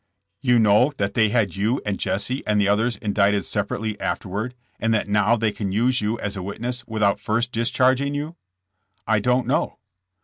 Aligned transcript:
You 0.39 0.57
know 0.57 0.93
that 0.97 1.13
they 1.13 1.29
had 1.29 1.55
you 1.55 1.79
and 1.85 1.99
Jesse 1.99 2.41
and 2.47 2.59
the 2.59 2.67
others 2.67 2.95
indicted 2.97 3.45
separately 3.45 3.99
afterward, 4.01 4.55
and 4.79 4.91
that 4.95 5.07
now 5.07 5.35
they 5.35 5.51
can 5.51 5.71
use 5.71 6.01
you 6.01 6.17
as 6.17 6.35
a 6.35 6.41
witness 6.41 6.83
without 6.87 7.19
first 7.19 7.51
discharg 7.51 8.01
ing 8.01 8.15
you?" 8.15 8.35
^'I 9.07 9.21
don't 9.21 9.45
know." 9.45 9.77